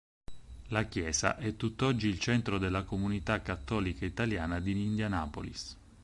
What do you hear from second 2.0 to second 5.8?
il centro della comunità cattolica italiana di Indianapolis.